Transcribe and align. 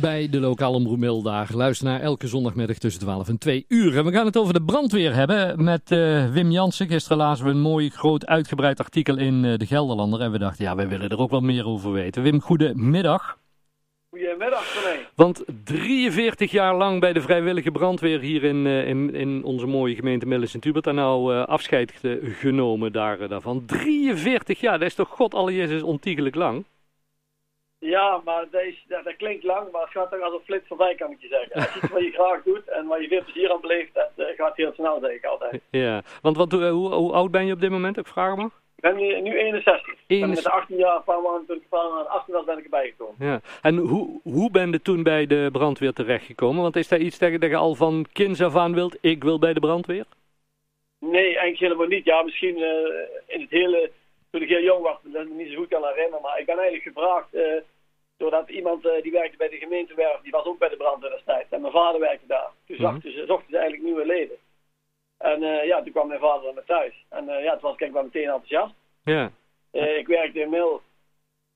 Bij 0.00 0.28
de 0.30 0.40
lokale 0.40 0.76
omroep. 0.76 1.24
Luister 1.48 1.86
naar 1.86 2.00
elke 2.00 2.26
zondagmiddag 2.26 2.78
tussen 2.78 3.02
12 3.02 3.28
en 3.28 3.38
2 3.38 3.64
uur. 3.68 3.96
En 3.96 4.04
we 4.04 4.12
gaan 4.12 4.26
het 4.26 4.36
over 4.36 4.52
de 4.54 4.62
brandweer 4.62 5.14
hebben 5.14 5.64
met 5.64 5.90
uh, 5.90 6.32
Wim 6.32 6.50
Jansen. 6.50 6.88
Gisteren 6.88 7.18
lazen 7.18 7.44
we 7.44 7.50
een 7.50 7.60
mooi, 7.60 7.90
groot, 7.90 8.26
uitgebreid 8.26 8.80
artikel 8.80 9.18
in 9.18 9.44
uh, 9.44 9.56
de 9.56 9.66
Gelderlander. 9.66 10.20
En 10.20 10.32
we 10.32 10.38
dachten, 10.38 10.64
ja, 10.64 10.74
wij 10.74 10.88
willen 10.88 11.08
er 11.08 11.18
ook 11.18 11.30
wat 11.30 11.42
meer 11.42 11.66
over 11.66 11.92
weten. 11.92 12.22
Wim, 12.22 12.40
goedemiddag. 12.40 13.38
Goedemiddag, 14.10 14.84
René. 14.84 15.06
Want 15.14 15.44
43 15.64 16.50
jaar 16.50 16.76
lang 16.76 17.00
bij 17.00 17.12
de 17.12 17.20
vrijwillige 17.20 17.70
brandweer 17.70 18.20
hier 18.20 18.44
in, 18.44 18.66
uh, 18.66 18.88
in, 18.88 19.14
in 19.14 19.44
onze 19.44 19.66
mooie 19.66 19.94
gemeente 19.94 20.26
Millis 20.26 20.54
en 20.54 20.60
Tubert. 20.60 20.86
En 20.86 20.94
nou 20.94 21.34
uh, 21.34 21.44
afscheid 21.44 21.92
genomen 22.22 22.92
daar, 22.92 23.28
daarvan. 23.28 23.62
43 23.66 24.60
jaar, 24.60 24.78
dat 24.78 24.88
is 24.88 24.94
toch 24.94 25.08
god 25.08 25.34
alle 25.34 25.54
Jezus 25.54 25.82
ontiegelijk 25.82 26.34
lang? 26.34 26.64
Ja, 27.78 28.20
maar 28.24 28.44
dat, 28.50 28.62
is, 28.62 28.84
dat, 28.88 29.04
dat, 29.04 29.16
klinkt 29.16 29.44
lang, 29.44 29.70
maar 29.72 29.82
het 29.82 29.90
gaat 29.90 30.10
toch 30.10 30.20
als 30.20 30.34
een 30.34 30.44
flits 30.44 30.66
voorbij, 30.66 30.94
kan 30.94 31.10
ik 31.10 31.20
je 31.20 31.28
zeggen. 31.28 31.52
Als 31.52 31.74
je 31.74 31.80
iets 31.82 31.92
wat 31.92 32.02
je 32.02 32.10
graag 32.20 32.42
doet 32.42 32.68
en 32.68 32.86
waar 32.86 33.02
je 33.02 33.08
veel 33.08 33.24
plezier 33.24 33.52
aan 33.52 33.60
beleeft, 33.60 33.94
dat 33.94 34.10
uh, 34.16 34.26
gaat 34.36 34.56
heel 34.56 34.72
snel, 34.72 34.98
zeg 35.00 35.10
ik 35.10 35.24
altijd. 35.24 35.62
Ja, 35.70 36.02
want 36.22 36.36
wat, 36.36 36.52
uh, 36.52 36.70
hoe, 36.70 36.92
hoe, 36.92 37.12
oud 37.12 37.30
ben 37.30 37.46
je 37.46 37.52
op 37.52 37.60
dit 37.60 37.70
moment, 37.70 37.98
ik 37.98 38.06
vraag 38.06 38.36
mag? 38.36 38.60
Ik 38.76 38.82
ben 38.82 38.96
nu, 38.96 39.20
nu 39.20 39.36
61. 39.36 39.94
En 40.06 40.28
met 40.28 40.42
de 40.42 40.50
18 40.50 40.76
jaar, 40.76 40.96
een 40.96 41.04
paar 41.04 41.22
maanden 41.22 41.46
toen 41.46 41.56
ik 41.56 41.62
aan 41.70 42.08
18 42.08 42.34
was, 42.34 42.44
ben 42.44 42.58
ik 42.58 42.64
erbij 42.64 42.86
gekomen. 42.86 43.14
Ja. 43.18 43.40
En 43.62 43.76
hoe, 43.76 44.20
hoe 44.22 44.50
ben 44.50 44.70
je 44.70 44.82
toen 44.82 45.02
bij 45.02 45.26
de 45.26 45.48
brandweer 45.52 45.92
terechtgekomen? 45.92 46.62
Want 46.62 46.76
is 46.76 46.88
dat 46.88 47.00
iets 47.00 47.18
dat 47.18 47.42
je 47.42 47.56
al 47.56 47.74
van 47.74 48.06
kinds 48.12 48.42
af 48.42 48.56
aan 48.56 48.74
wilt, 48.74 48.98
ik 49.00 49.24
wil 49.24 49.38
bij 49.38 49.52
de 49.52 49.60
brandweer? 49.60 50.04
Nee, 50.98 51.24
eigenlijk 51.24 51.58
helemaal 51.58 51.86
niet. 51.86 52.04
Ja, 52.04 52.22
misschien 52.22 52.58
uh, 52.58 52.66
in 53.26 53.40
het 53.40 53.50
hele, 53.50 53.90
toen 54.38 54.48
ik 54.48 54.54
heel 54.54 54.72
jong 54.72 54.82
was, 54.82 54.98
dat 55.02 55.22
ik 55.22 55.28
me 55.28 55.34
niet 55.34 55.52
zo 55.52 55.58
goed 55.58 55.68
kan 55.68 55.84
herinneren, 55.84 56.22
maar 56.22 56.38
ik 56.38 56.46
ben 56.46 56.58
eigenlijk 56.58 56.88
gevraagd 56.88 57.28
doordat 58.16 58.48
iemand 58.48 58.84
uh, 58.84 59.02
die 59.02 59.12
werkte 59.12 59.36
bij 59.36 59.48
de 59.48 59.56
gemeentewerf, 59.56 60.20
die 60.22 60.32
was 60.32 60.44
ook 60.44 60.58
bij 60.58 60.68
de 60.68 60.76
brandweer 60.76 61.10
destijds. 61.10 61.50
En 61.50 61.60
mijn 61.60 61.72
vader 61.72 62.00
werkte 62.00 62.26
daar. 62.26 62.50
Toen 62.66 62.76
mm 62.76 62.84
-hmm. 62.84 62.92
zochten, 62.92 63.12
ze, 63.12 63.26
zochten 63.26 63.50
ze 63.50 63.56
eigenlijk 63.56 63.84
nieuwe 63.84 64.06
leden. 64.06 64.36
En 65.18 65.42
uh, 65.42 65.64
ja, 65.64 65.82
toen 65.82 65.92
kwam 65.92 66.08
mijn 66.08 66.20
vader 66.20 66.54
naar 66.54 66.64
thuis. 66.64 67.04
En 67.08 67.28
uh, 67.28 67.42
ja, 67.42 67.52
toen 67.52 67.70
was 67.70 67.78
ik 67.78 67.92
wel 67.92 68.02
meteen 68.02 68.24
enthousiast. 68.24 68.74
Ja. 69.04 69.30
ik 69.70 70.06
werkte 70.06 70.40
in 70.40 70.50
Mil. 70.50 70.82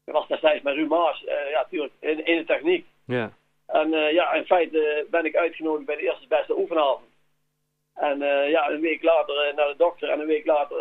Ik 0.05 0.12
was 0.12 0.28
destijds 0.28 0.62
met 0.62 0.75
Rumaas, 0.75 1.23
ja, 1.27 1.61
natuurlijk, 1.61 1.92
in, 1.98 2.27
in 2.27 2.36
de 2.36 2.45
techniek. 2.45 2.86
Ja. 3.05 3.33
En 3.67 3.91
ja, 3.91 4.33
in 4.33 4.45
feite 4.45 5.06
ben 5.11 5.25
ik 5.25 5.36
uitgenodigd 5.36 5.86
bij 5.86 5.97
de 5.97 6.03
eerste 6.03 6.27
beste 6.28 6.58
oefenavond. 6.58 7.08
En 7.95 8.19
ja, 8.48 8.70
een 8.70 8.81
week 8.81 9.03
later 9.03 9.55
naar 9.55 9.69
de 9.69 9.77
dokter 9.77 10.08
en 10.08 10.20
een 10.20 10.27
week 10.27 10.47
later, 10.47 10.77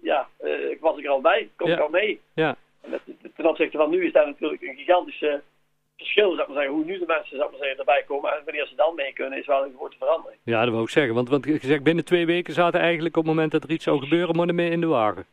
ja, 0.00 0.28
ik 0.70 0.80
was 0.80 0.98
ik 0.98 1.04
er 1.04 1.10
al 1.10 1.20
bij. 1.20 1.50
Kom 1.56 1.68
ja. 1.68 1.74
ik 1.74 1.80
al 1.80 1.88
mee. 1.88 2.20
Ja. 2.34 2.56
Ten 3.36 3.46
opzichte 3.46 3.76
van 3.76 3.90
nu 3.90 4.06
is 4.06 4.12
dat 4.12 4.26
natuurlijk 4.26 4.62
een 4.62 4.76
gigantische 4.76 5.42
verschil, 5.96 6.30
zou 6.30 6.40
ik 6.40 6.46
maar 6.46 6.56
zeggen, 6.56 6.74
hoe 6.74 6.84
nu 6.84 6.98
de 6.98 7.06
mensen 7.06 7.36
zou 7.36 7.44
ik 7.44 7.50
maar 7.50 7.60
zeggen, 7.60 7.78
erbij 7.78 8.04
komen 8.06 8.32
en 8.32 8.44
wanneer 8.44 8.66
ze 8.66 8.74
dan 8.74 8.94
mee 8.94 9.12
kunnen, 9.12 9.38
is 9.38 9.46
wel 9.46 9.64
een 9.64 9.74
grote 9.76 9.96
verandering. 9.98 10.40
Ja, 10.44 10.64
dat 10.64 10.74
wil 10.74 10.82
ik 10.82 10.88
zeggen. 10.88 11.14
Want, 11.14 11.28
want 11.28 11.44
je 11.44 11.58
zegt 11.60 11.82
binnen 11.82 12.04
twee 12.04 12.26
weken 12.26 12.54
zaten 12.54 12.80
eigenlijk 12.80 13.16
op 13.16 13.24
het 13.24 13.32
moment 13.32 13.52
dat 13.52 13.64
er 13.64 13.70
iets 13.70 13.84
zou 13.84 13.98
gebeuren, 14.00 14.36
maar 14.36 14.54
mee 14.54 14.70
in 14.70 14.80
de 14.80 14.86
wagen. 14.86 15.26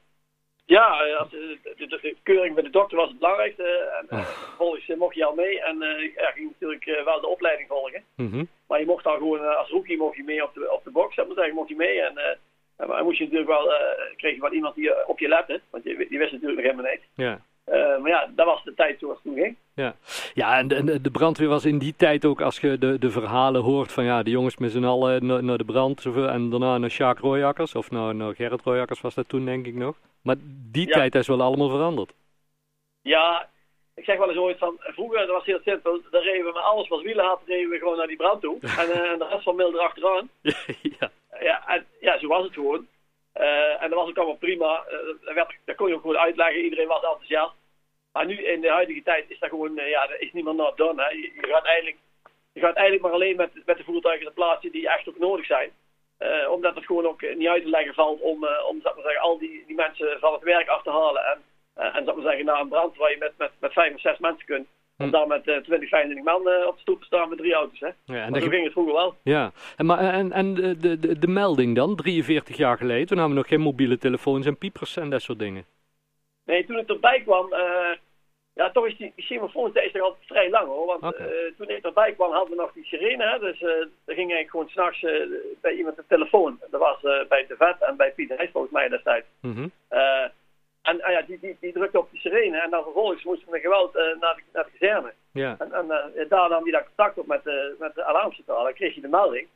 Ja, 0.65 1.15
als, 1.17 1.29
de, 1.29 1.57
de, 1.77 1.87
de, 1.87 2.15
keuring 2.23 2.53
bij 2.53 2.63
de 2.63 2.69
dokter 2.69 2.97
was 2.97 3.09
het 3.09 3.19
belangrijkste. 3.19 3.63
En, 3.99 4.17
oh. 4.17 4.25
Vervolgens 4.25 4.87
mocht 4.97 5.15
je 5.15 5.25
al 5.25 5.33
mee 5.33 5.61
en 5.61 5.75
uh, 5.81 6.15
ja, 6.15 6.31
ging 6.31 6.51
natuurlijk 6.51 6.85
uh, 6.85 7.03
wel 7.03 7.21
de 7.21 7.27
opleiding 7.27 7.67
volgen. 7.67 8.03
Mm 8.15 8.31
-hmm. 8.31 8.47
Maar 8.67 8.79
je 8.79 8.85
mocht 8.85 9.03
dan 9.03 9.17
gewoon, 9.17 9.57
als 9.57 9.69
rookie 9.69 9.97
mocht 9.97 10.15
je 10.15 10.23
mee 10.23 10.43
op 10.43 10.53
de, 10.53 10.71
op 10.71 10.83
de 10.83 10.91
box, 10.91 11.17
ik 11.17 11.25
maar 11.25 11.35
zeggen, 11.35 11.53
mocht 11.53 11.69
je 11.69 11.75
mee. 11.75 12.01
En, 12.01 12.17
en 12.17 12.37
maar 12.77 13.03
moest 13.03 13.17
je 13.17 13.23
natuurlijk 13.23 13.49
wel, 13.49 13.73
kreeg 14.15 14.35
je 14.35 14.41
wel 14.41 14.53
iemand 14.53 14.75
die 14.75 15.07
op 15.07 15.19
je 15.19 15.27
lette, 15.27 15.61
want 15.69 15.83
die, 15.83 16.07
die 16.09 16.17
wist 16.17 16.31
natuurlijk 16.31 16.61
nog 16.61 16.71
helemaal 16.71 16.91
niks. 16.91 17.05
Ja. 17.15 17.41
Uh, 17.69 17.97
maar 17.97 18.09
ja, 18.09 18.29
dat 18.35 18.45
was 18.45 18.63
de 18.63 18.73
tijd 18.73 18.99
zoals 18.99 19.15
het 19.15 19.23
toen 19.23 19.41
ging. 19.43 19.55
Ja, 19.73 19.95
ja 20.33 20.57
en 20.57 20.67
de, 20.67 21.01
de, 21.01 21.11
brandweer 21.11 21.47
was 21.47 21.65
in 21.65 21.77
die 21.77 21.95
tijd 21.97 22.25
ook, 22.25 22.41
als 22.41 22.59
je 22.59 22.77
de, 22.77 22.99
de 22.99 23.09
verhalen 23.09 23.61
hoort 23.61 23.91
van 23.91 24.03
ja, 24.03 24.23
de 24.23 24.29
jongens 24.29 24.57
met 24.57 24.71
z'n 24.71 24.83
allen 24.83 25.25
naar, 25.25 25.43
naar 25.43 25.57
de 25.57 25.65
brand 25.65 26.05
en 26.05 26.49
daarna 26.49 26.77
naar 26.77 26.89
Sjaak 26.89 27.19
Royakkers, 27.19 27.75
of 27.75 27.91
naar, 27.91 28.15
naar 28.15 28.35
Gerrit 28.35 28.61
Royakkers 28.61 29.01
was 29.01 29.13
dat 29.15 29.29
toen 29.29 29.45
denk 29.45 29.65
ik 29.65 29.75
nog. 29.75 29.95
Maar 30.21 30.35
die 30.71 30.87
Ja. 30.87 30.93
tijd 30.93 31.15
is 31.15 31.27
wel 31.27 31.41
allemaal 31.41 31.69
veranderd. 31.69 32.13
Ja, 33.01 33.49
ik 33.95 34.03
zeg 34.03 34.17
wel 34.17 34.29
eens 34.29 34.37
ooit 34.37 34.57
van, 34.57 34.75
vroeger 34.79 35.19
dat 35.19 35.35
was 35.35 35.45
heel 35.45 35.59
simpel, 35.63 36.01
dan 36.11 36.21
reden 36.21 36.45
we 36.45 36.51
met 36.53 36.63
alles 36.63 36.87
wat 36.87 37.01
wielen 37.01 37.25
had, 37.25 37.41
reden 37.45 37.69
we 37.69 37.77
gewoon 37.77 37.97
naar 37.97 38.07
die 38.07 38.17
brand 38.17 38.41
toe. 38.41 38.57
En, 38.61 38.91
eh, 38.91 39.11
en 39.11 39.19
de 39.19 39.27
rest 39.29 39.43
van 39.43 39.55
Mil 39.55 39.73
erachteraan. 39.73 40.29
ja, 40.99 41.11
Ja, 41.39 41.67
en, 41.67 41.85
ja, 41.99 42.19
zo 42.19 42.27
was 42.27 42.43
het 42.43 42.53
gewoon. 42.53 42.87
Eh, 43.35 43.81
en 43.81 43.89
dat 43.89 43.99
was 43.99 44.09
ook 44.09 44.17
allemaal 44.17 44.35
prima. 44.35 44.83
Eh, 45.25 45.35
dat, 45.65 45.75
kon 45.75 45.87
je 45.87 45.93
ook 45.93 46.01
gewoon 46.01 46.17
uitleggen. 46.17 46.63
Iedereen 46.63 46.87
was 46.87 47.03
enthousiast. 47.03 47.53
Maar 48.11 48.25
nu 48.25 48.45
in 48.45 48.61
de 48.61 48.69
huidige 48.69 49.03
tijd 49.03 49.29
is 49.29 49.39
dat 49.39 49.49
gewoon, 49.49 49.77
eh, 49.77 49.89
ja, 49.89 50.07
dat 50.07 50.19
is 50.19 50.31
niet 50.31 50.43
meer 50.43 50.55
not 50.55 50.77
done. 50.77 51.01
Je, 51.01 51.47
gaat 51.47 51.65
eigenlijk, 51.65 51.97
je 52.53 52.59
gaat 52.59 52.75
eigenlijk 52.75 53.01
maar 53.01 53.13
alleen 53.13 53.35
met, 53.35 53.51
met 53.65 53.77
de 53.77 53.83
voertuigen 53.83 54.27
te 54.27 54.33
plaatsen 54.33 54.71
die 54.71 54.89
echt 54.89 55.09
ook 55.09 55.17
nodig 55.17 55.45
zijn. 55.45 55.71
Omdat 56.49 56.75
het 56.75 56.85
gewoon 56.85 57.05
ook 57.05 57.21
niet 57.35 57.47
uit 57.47 57.63
te 57.63 57.69
leggen 57.69 57.93
valt 57.93 58.21
om, 58.21 58.43
uh, 58.43 58.65
om 58.67 58.79
maar 58.83 58.93
zeggen, 58.95 59.21
al 59.21 59.37
die, 59.37 59.63
die 59.67 59.75
mensen 59.75 60.19
van 60.19 60.33
het 60.33 60.43
werk 60.43 60.67
af 60.67 60.83
te 60.83 60.89
halen. 60.89 61.25
En, 61.25 61.43
uh, 61.77 61.95
en 61.95 62.05
maar 62.05 62.21
zeggen, 62.21 62.45
naar 62.45 62.59
een 62.59 62.69
brand 62.69 62.97
waar 62.97 63.11
je 63.11 63.17
met, 63.17 63.33
met, 63.37 63.51
met 63.59 63.73
vijf 63.73 63.93
of 63.93 64.01
zes 64.01 64.17
mensen 64.17 64.45
kunt. 64.45 64.67
Om 64.97 65.11
dan 65.11 65.27
met 65.27 65.43
20, 65.43 65.89
25 65.89 66.23
man 66.23 66.37
op 66.67 66.75
de 66.75 66.81
stoep 66.81 66.99
te 66.99 67.05
staan 67.05 67.29
met 67.29 67.37
drie 67.37 67.53
auto's. 67.53 67.79
Hè. 67.79 67.89
ja, 68.15 68.25
en, 68.25 68.33
dat 68.33 68.43
ging 68.43 68.63
het 68.63 68.71
vroeger 68.71 68.93
wel. 68.93 69.15
ja. 69.23 69.51
En, 69.77 69.85
maar, 69.85 69.99
en, 69.99 70.31
en 70.31 70.53
de, 70.53 70.99
de, 70.99 71.19
de, 71.19 71.27
melding 71.27 71.75
dan, 71.75 71.95
43 71.95 72.57
jaar 72.57 72.77
geleden, 72.77 73.07
toen 73.07 73.17
hadden 73.17 73.35
we 73.35 73.41
nog 73.41 73.49
geen 73.51 73.61
mobiele 73.61 73.97
telefoons 73.97 74.45
en 74.45 74.57
piepers 74.57 74.97
en 74.97 75.09
dat 75.09 75.21
soort 75.21 75.39
dingen. 75.39 75.65
Nee, 76.45 76.65
toen 76.65 76.77
ik 76.77 76.89
erbij 76.89 77.21
kwam, 77.21 77.53
eh, 77.53 77.97
ja, 78.55 78.71
toch 78.71 78.87
is 78.87 78.97
die, 78.97 79.13
semafoon 79.17 79.73
is 79.73 79.91
toch 79.91 80.01
altijd 80.01 80.25
vrij 80.25 80.49
lang 80.49 80.67
hoor. 80.67 80.85
Want 80.99 81.15
eh, 81.15 81.25
toen 81.57 81.69
ik 81.69 81.85
erbij 81.85 82.13
kwam 82.13 82.31
hadden 82.31 82.55
we 82.55 82.61
nog 82.61 82.73
die 82.73 82.85
sirene. 82.85 83.23
Hè, 83.23 83.39
dus 83.39 83.61
eh 83.61 83.69
er 84.05 84.15
ging 84.19 84.31
eigenlijk 84.31 84.49
gewoon 84.49 84.69
s'nachts 84.69 85.03
eh 85.03 85.11
bij 85.61 85.73
iemand 85.73 85.95
de 85.95 86.03
telefoon. 86.07 86.59
Dat 86.71 86.79
was 86.79 87.03
eh, 87.03 87.27
bij 87.27 87.45
De 87.47 87.55
Vet 87.57 87.75
en 87.79 87.95
bij 87.95 88.11
Pieter 88.11 88.35
Heijs 88.37 88.51
volgens 88.51 88.73
mij 88.73 88.89
destijds. 88.89 89.27
Mhm. 89.41 89.67
Eh, 89.87 90.25
die, 91.39 91.49
die, 91.49 91.57
die 91.59 91.73
drukte 91.73 91.99
op 91.99 92.11
die 92.11 92.19
sirene 92.19 92.61
en 92.61 92.69
dan 92.69 92.83
vervolgens 92.83 93.23
moesten 93.23 93.45
we 93.45 93.51
met 93.51 93.61
geweld 93.61 93.95
eh, 93.95 94.03
naar, 94.19 94.35
de, 94.35 94.41
naar 94.53 94.63
de 94.63 94.77
kazerne. 94.77 95.13
Ja, 95.31 95.55
En, 95.59 95.73
en 95.73 95.91
eh, 95.91 96.29
daar 96.29 96.49
nam 96.49 96.65
je 96.65 96.71
daar 96.71 96.85
contact 96.85 97.17
op 97.17 97.27
met 97.27 97.43
de, 97.43 97.75
met 97.79 97.95
de 97.95 98.03
alarmcentrale, 98.03 98.63
dan 98.63 98.73
kreeg 98.73 98.95
je 98.95 99.01
de 99.01 99.07
melding. 99.07 99.47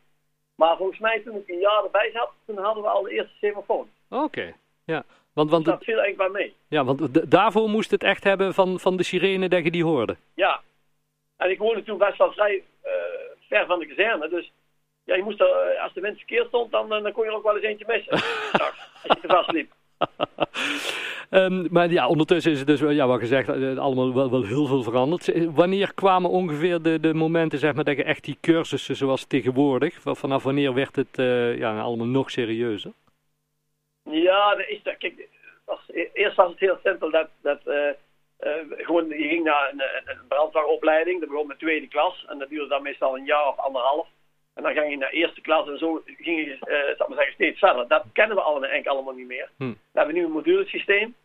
Maar 0.56 0.78
volgens 0.78 1.00
mij 1.00 1.20
toen 1.20 1.36
ik 1.36 1.50
een 1.50 1.60
jaar 1.60 1.84
erbij 1.84 2.12
zat, 2.14 2.32
toen 2.46 2.58
hadden 2.58 2.84
we 2.84 2.90
al 2.90 3.04
de 3.04 3.12
eerste 3.12 3.36
semafoon. 3.40 3.90
oké. 4.10 4.54
Ja. 4.86 5.04
Want, 5.34 5.50
want, 5.52 5.66
Dus 5.66 5.74
dat 5.74 5.84
viel 5.84 6.00
eigenlijk 6.00 6.32
wel 6.32 6.42
mee. 6.42 6.56
ja, 6.68 6.84
want 6.84 7.32
daarvoor 7.32 7.70
moest 7.70 7.92
het 7.92 8.04
echt 8.04 8.24
hebben 8.24 8.54
van, 8.54 8.80
van 8.80 8.98
de 8.98 9.04
sirene 9.04 9.50
dat 9.50 9.64
je 9.64 9.72
die 9.72 9.84
hoorde. 9.84 10.16
Ja. 10.34 10.62
En 11.38 11.50
ik 11.50 11.58
woonde 11.58 11.84
toen 11.84 11.98
best 11.98 12.18
wel 12.18 12.32
vrij 12.32 12.64
eh, 12.82 12.92
ver 13.48 13.66
van 13.66 13.80
de 13.80 13.86
kazerne. 13.86 14.30
Dus 14.30 14.52
ja, 15.04 15.16
je 15.16 15.24
moest 15.24 15.40
er, 15.42 15.48
eh, 15.48 15.84
als 15.84 15.94
de 15.94 16.02
wind 16.02 16.18
verkeerd 16.18 16.48
stond, 16.48 16.72
dan, 16.72 16.94
eh, 16.94 17.04
dan 17.04 17.12
kon 17.12 17.24
je 17.24 17.30
er 17.30 17.36
ook 17.36 17.44
wel 17.44 17.56
eens 17.56 17.66
eentje 17.66 17.86
missen. 17.88 18.12
Als 19.04 19.18
je 19.18 19.20
te 19.22 19.28
vast 19.28 19.52
liep. 19.52 19.72
Ehm, 21.30 21.68
maar 21.72 21.92
ja, 21.92 22.08
ondertussen 22.08 22.52
is 22.52 22.58
het 22.60 22.68
dus, 22.68 22.80
ja, 22.80 23.08
wat 23.08 23.20
gezegd, 23.20 23.50
eh, 23.50 23.78
allemaal 23.78 24.14
wel, 24.14 24.32
wel 24.32 24.44
heel 24.44 24.66
veel 24.66 24.84
veranderd. 24.84 25.54
Wanneer 25.54 25.94
kwamen 25.94 26.30
ongeveer 26.30 26.82
de, 26.82 27.00
de 27.00 27.14
momenten, 27.14 27.60
zeg 27.60 27.74
maar, 27.74 27.84
dat 27.84 27.98
je 27.98 28.04
echt 28.04 28.24
die 28.24 28.38
cursussen 28.42 28.96
zoals 28.96 29.26
tegenwoordig, 29.26 30.02
van- 30.02 30.16
vanaf 30.16 30.44
wanneer 30.44 30.74
werd 30.74 30.96
het 30.96 31.18
eh, 31.20 31.58
ja, 31.58 31.80
allemaal 31.82 32.08
nog 32.08 32.32
serieuzer? 32.32 32.92
Ja, 34.04 34.56
dat 34.56 34.68
is 34.68 34.84
dat. 34.84 34.98
Kijk, 34.98 35.28
was, 35.66 35.80
e- 35.88 36.10
eerst 36.14 36.36
was 36.36 36.50
het 36.50 36.60
heel 36.60 36.78
simpel 36.84 37.12
dat, 37.12 37.28
dat 37.42 37.60
eh, 37.68 38.50
gewoon, 38.78 39.08
je 39.08 39.28
ging 39.28 39.44
naar 39.44 39.70
een, 39.72 39.82
een 40.06 40.28
brandweeropleiding. 40.28 41.20
Dat 41.20 41.30
begon 41.30 41.48
met 41.48 41.60
tweede 41.60 41.88
klas 41.88 42.26
en 42.28 42.38
dat 42.40 42.50
duurde 42.50 42.68
dan 42.68 42.82
meestal 42.84 43.18
een 43.18 43.26
jaar 43.26 43.48
of 43.48 43.58
anderhalf. 43.58 44.08
En 44.60 44.66
dan 44.66 44.74
ging 44.74 44.90
je 44.90 44.98
naar 44.98 45.10
eerste 45.10 45.42
klas 45.42 45.68
en 45.68 45.78
zo 45.78 46.02
ging 46.06 46.46
je, 46.46 46.58
eh, 46.60 46.98
zal 46.98 47.08
maar 47.08 47.18
zeggen, 47.18 47.34
steeds 47.34 47.60
verder. 47.60 47.88
Dat 47.88 48.04
kennen 48.14 48.36
we 48.36 48.42
allemaal, 48.42 48.70
eigenlijk 48.70 48.96
allemaal 48.96 49.14
niet 49.14 49.28
meer. 49.28 49.50
Hm. 49.58 49.70
We 49.70 49.98
hebben 50.00 50.16
nu 50.16 50.24
een 50.24 50.32
modulesysteem. 50.32 51.16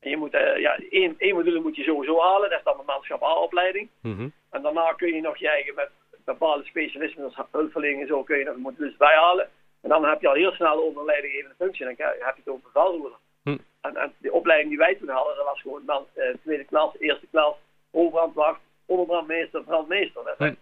En 0.00 0.10
je 0.10 0.16
moet, 0.16 0.34
eh, 0.34 0.58
ja, 0.58 0.78
één, 0.90 1.14
één 1.18 1.34
module 1.34 1.60
moet 1.60 1.76
je 1.76 1.82
sowieso 1.82 2.20
halen. 2.20 2.50
Dat 2.50 2.58
is 2.58 2.64
dan 2.64 2.76
de 2.76 2.82
maatschap 2.86 3.22
A-opleiding. 3.22 3.88
Mhm. 4.02 4.28
En 4.50 4.62
daarna 4.62 4.92
kun 4.92 5.14
je 5.14 5.20
nog 5.20 5.36
je 5.36 5.48
eigen 5.48 5.74
met 5.74 5.90
bepaalde 6.24 6.64
specialismen 6.64 7.24
als 7.24 7.46
hulpverlening 7.50 8.00
en 8.00 8.06
zo 8.06 8.22
kun 8.22 8.38
je 8.38 8.44
nog 8.44 8.56
modules 8.56 8.96
bijhalen. 8.96 9.48
En 9.82 9.88
dan 9.88 10.04
heb 10.04 10.20
je 10.20 10.28
al 10.28 10.34
heel 10.34 10.52
snel 10.52 10.80
onder 10.82 11.00
een 11.00 11.06
leidinggevende 11.06 11.54
functie. 11.58 11.84
Dan 11.84 11.94
heb 11.98 12.34
je 12.36 12.42
het 12.44 12.48
over 12.48 12.62
bevelvoerder. 12.72 13.18
Hm. 13.42 13.56
En, 13.80 13.96
en 13.96 14.12
de 14.18 14.32
opleiding 14.32 14.68
die 14.68 14.78
wij 14.78 14.94
toen 14.94 15.08
hadden, 15.08 15.36
dat 15.36 15.44
was 15.46 15.60
gewoon 15.60 15.82
dan 15.86 16.06
eh, 16.14 16.34
tweede 16.42 16.64
klas, 16.64 16.98
eerste 16.98 17.26
klas, 17.30 17.56
overbrandwacht, 17.92 18.60
onderbrandmeester, 18.86 19.62
brandmeester. 19.62 20.24
Dat- 20.24 20.38
Hm. 20.38 20.54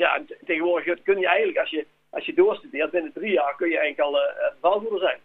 Ja, 0.00 0.16
en 0.16 0.26
te- 0.26 0.38
tegenwoordig 0.44 1.02
kun 1.02 1.18
je 1.18 1.26
eigenlijk, 1.26 1.58
als 1.58 1.70
je, 1.70 1.86
als 2.10 2.26
je 2.26 2.34
doorstudeert, 2.34 2.90
binnen 2.90 3.12
drie 3.12 3.32
jaar 3.32 3.56
kun 3.56 3.68
je 3.68 3.78
eigenlijk 3.78 4.08
al 4.08 4.20
eh 4.22 4.52
bevelvoerder 4.60 4.98
zijn. 5.08 5.20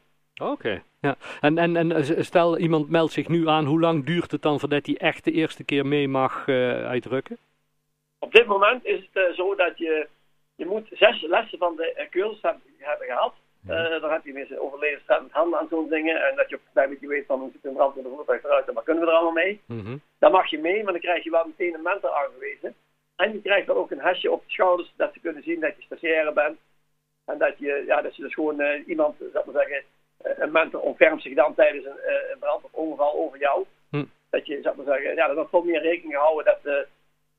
Oké, 0.51 0.81
ja. 1.01 1.15
En, 1.41 1.57
en, 1.57 1.75
en 1.75 1.91
eh, 1.91 2.21
stel 2.21 2.57
iemand 2.57 2.89
meldt 2.89 3.13
zich 3.13 3.27
nu 3.27 3.47
aan, 3.47 3.65
hoe 3.65 3.79
lang 3.79 4.05
duurt 4.05 4.31
het 4.31 4.41
dan 4.41 4.59
voordat 4.59 4.85
hij 4.85 4.97
echt 4.97 5.23
de 5.23 5.31
eerste 5.31 5.63
keer 5.63 5.85
mee 5.85 6.07
mag 6.07 6.47
eh, 6.47 6.85
uitrukken? 6.87 7.37
Op 8.19 8.31
dit 8.33 8.45
moment 8.45 8.85
is 8.85 8.99
het 9.11 9.23
eh, 9.23 9.33
zo 9.35 9.55
dat 9.55 9.77
je, 9.77 10.07
je 10.55 10.65
moet 10.65 10.87
zes 10.91 11.21
lessen 11.21 11.57
van 11.57 11.75
de 11.75 11.93
eh, 11.93 12.09
cursus 12.09 12.41
hebben, 12.41 13.07
gehad. 13.07 13.33
Eh 13.67 14.01
dan 14.01 14.11
heb 14.11 14.25
je 14.25 14.33
weer 14.33 14.59
over 14.59 14.79
levensreddend 14.79 15.31
handelen 15.31 15.59
aan 15.59 15.67
zo'n 15.69 15.89
dingen. 15.89 16.27
En 16.27 16.35
dat 16.35 16.49
je 16.49 16.55
op 16.55 16.61
een 16.61 16.71
klein 16.73 16.89
beetje 16.89 17.07
weet 17.07 17.25
van 17.25 17.39
hoe 17.39 17.49
ziet 17.51 17.65
een 17.65 17.73
brand 17.73 17.97
in 17.97 18.03
de 18.03 18.09
voertuig 18.09 18.43
eruit 18.43 18.67
en 18.67 18.73
wat 18.73 18.83
kunnen 18.83 19.03
we 19.03 19.09
er 19.09 19.15
allemaal 19.15 19.43
mee. 19.43 19.61
Mhm. 19.65 19.97
Dan 20.19 20.31
mag 20.31 20.49
je 20.49 20.57
mee, 20.59 20.83
maar 20.83 20.91
dan 20.93 21.01
krijg 21.01 21.23
je 21.23 21.29
wel 21.29 21.45
meteen 21.45 21.73
een 21.73 21.81
mentor 21.81 22.11
aangewezen. 22.11 22.75
En 23.15 23.33
je 23.33 23.41
krijgt 23.41 23.67
dan 23.67 23.75
ook 23.75 23.91
een 23.91 23.99
hesje 23.99 24.31
op 24.31 24.43
de 24.45 24.51
schouders, 24.51 24.93
dat 24.95 25.13
ze 25.13 25.19
kunnen 25.19 25.43
zien 25.43 25.59
dat 25.59 25.75
je 25.75 25.81
stagiaire 25.81 26.33
bent. 26.33 26.57
En 27.25 27.37
dat 27.37 27.57
je, 27.57 27.83
ja, 27.87 28.01
dat 28.01 28.15
je 28.15 28.21
dus 28.21 28.33
gewoon 28.33 28.61
uh, 28.61 28.87
iemand, 28.87 29.15
zeg 29.33 29.45
maar 29.45 29.55
zeggen, 29.55 29.83
uh, 30.25 30.31
een 30.37 30.51
mentor 30.51 30.81
ontfermt 30.81 31.21
zich 31.21 31.35
dan 31.35 31.55
tijdens 31.55 31.85
een, 31.85 31.99
een 32.31 32.39
brand 32.39 32.63
of 32.63 32.73
ongeval 32.73 33.13
over 33.13 33.39
jou. 33.39 33.65
Hm. 33.89 34.05
Dat 34.29 34.45
je, 34.45 34.59
zeg 34.61 34.75
maar 34.75 34.85
zeggen, 34.85 35.15
ja, 35.15 35.27
dat 35.27 35.37
er 35.37 35.49
veel 35.49 35.63
meer 35.63 35.81
rekening 35.81 36.13
gehouden 36.13 36.45
dat, 36.45 36.87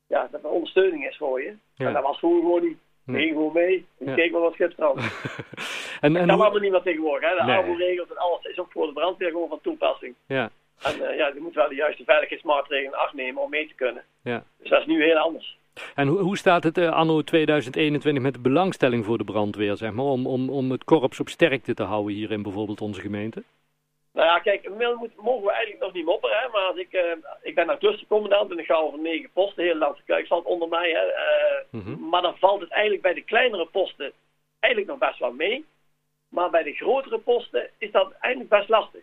ja, 0.06 0.28
dat 0.31 0.43
er 0.43 0.50
ondersteuning 0.50 1.08
is 1.08 1.17
voor 1.17 1.43
je. 1.43 1.56
Ja. 1.75 1.87
En 1.87 1.93
dat 1.93 2.02
was 2.02 2.19
vroeger 2.19 2.40
gewoon 2.40 2.62
niet. 2.62 2.79
Nee. 3.05 3.22
Ging 3.22 3.32
gewoon 3.37 3.52
mee 3.52 3.87
en 3.99 4.06
ja. 4.06 4.14
keek 4.14 4.32
maar 4.32 4.40
wat 4.40 4.52
schipstrand. 4.52 4.99
en, 6.00 6.17
en 6.17 6.26
dat 6.26 6.38
kan 6.38 6.61
niet 6.61 6.70
meer 6.70 6.82
tegenwoordig. 6.82 7.31
Hè? 7.31 7.37
De 7.37 7.43
nee. 7.43 7.56
AMO-regels 7.56 8.11
en 8.11 8.17
alles 8.17 8.44
is 8.44 8.58
ook 8.58 8.72
voor 8.72 8.87
de 8.87 8.93
brandweer 8.93 9.31
gewoon 9.31 9.49
van 9.49 9.61
toepassing. 9.61 10.14
Ja. 10.26 10.50
En 10.82 11.02
uh, 11.02 11.17
ja, 11.17 11.26
je 11.26 11.40
moet 11.40 11.55
wel 11.55 11.69
de 11.69 11.75
juiste 11.75 12.05
veiligheidsmaatregelen 12.05 12.93
in 12.93 12.99
acht 12.99 13.12
nemen 13.12 13.43
om 13.43 13.50
mee 13.50 13.69
te 13.69 13.75
kunnen. 13.75 14.02
Ja. 14.22 14.44
Dus 14.58 14.70
dat 14.70 14.81
is 14.81 14.87
nu 14.87 15.02
heel 15.02 15.17
anders. 15.17 15.58
En 15.94 16.08
hoe, 16.08 16.19
hoe 16.19 16.37
staat 16.37 16.64
het 16.64 16.78
uh, 16.78 16.93
anno 16.93 17.23
2021 17.23 18.23
met 18.23 18.34
de 18.34 18.40
belangstelling 18.40 19.05
voor 19.05 19.19
de 19.19 19.25
brandweer, 19.25 19.76
zeg 19.76 19.93
maar, 19.93 20.05
om, 20.05 20.26
om, 20.26 20.50
om 20.50 20.70
het 20.70 20.84
korps 20.84 21.20
op 21.20 21.28
sterkte 21.28 21.75
te 21.75 21.82
houden 21.82 22.14
hier 22.14 22.31
in 22.31 22.43
bijvoorbeeld 22.43 22.81
onze 22.81 23.00
gemeente? 23.00 23.43
Nou 24.12 24.28
ja, 24.28 24.38
kijk, 24.38 24.64
inmiddels 24.64 25.11
mogen 25.17 25.44
we 25.44 25.52
eigenlijk 25.52 25.82
nog 25.82 25.93
niet 25.93 26.05
mopperen, 26.05 26.38
hè, 26.38 26.49
maar 26.49 26.62
als 26.62 26.76
ik, 26.76 26.93
uh, 26.93 27.02
ik 27.43 27.55
ben 27.55 27.67
nou 27.67 27.78
clustercommandant 27.78 28.50
en 28.50 28.58
ik 28.58 28.67
ga 28.67 28.75
over 28.75 28.99
negen 28.99 29.31
posten, 29.32 29.64
heel 29.64 29.75
Landse 29.75 30.02
Kuikstad 30.05 30.44
onder 30.44 30.69
mij. 30.69 30.90
Hè, 30.90 31.06
uh, 31.06 31.64
mm 31.70 31.81
-hmm. 31.81 32.08
Maar 32.08 32.22
dan 32.22 32.37
valt 32.38 32.61
het 32.61 32.70
eigenlijk 32.70 33.02
bij 33.02 33.14
de 33.14 33.25
kleinere 33.25 33.67
posten 33.67 34.12
eigenlijk 34.61 34.93
nog 34.93 35.08
best 35.08 35.19
wel 35.19 35.32
mee. 35.32 35.64
Maar 36.29 36.50
bij 36.50 36.62
de 36.62 36.72
grotere 36.72 37.19
posten 37.19 37.70
is 37.79 37.90
dat 37.90 38.12
eigenlijk 38.20 38.55
best 38.58 38.69
lastig. 38.69 39.02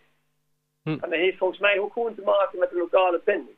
Hm. 0.83 0.89
En 0.89 1.09
dat 1.09 1.19
heeft 1.19 1.37
volgens 1.37 1.59
mij 1.59 1.79
ook 1.79 1.93
gewoon 1.93 2.15
te 2.15 2.21
maken 2.21 2.59
met 2.59 2.69
de 2.69 2.77
lokale 2.77 3.21
binding. 3.23 3.57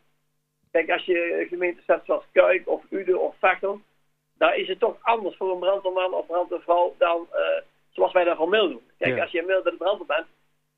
Kijk, 0.76 0.90
als 0.90 1.06
je 1.06 1.46
gemeenten 1.50 1.84
zet 1.88 2.02
zoals 2.06 2.24
Kuik 2.32 2.68
of 2.68 2.84
Ude 2.90 3.20
of 3.20 3.36
Vechtel, 3.40 3.82
daar 4.38 4.56
is 4.56 4.68
het 4.68 4.80
toch 4.80 4.98
anders 5.02 5.36
voor 5.36 5.52
een 5.52 5.60
brandweerman 5.60 6.14
of 6.14 6.26
brandweervrouw 6.26 6.96
dan 6.98 7.28
uh, 7.34 7.40
zoals 7.90 8.14
wij 8.14 8.24
dat 8.24 8.38
van 8.38 8.50
Mil 8.50 8.70
doen. 8.70 8.82
Kijk, 8.98 9.16
ja. 9.16 9.22
als 9.22 9.32
je 9.32 9.40
in 9.40 9.46
Mil 9.46 9.62
bij 9.62 9.72
de 9.72 9.78
brandweer 9.78 10.08
bent, 10.08 10.28